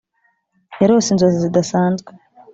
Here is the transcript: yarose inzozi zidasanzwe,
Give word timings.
yarose 0.81 1.07
inzozi 1.11 1.37
zidasanzwe, 1.45 2.11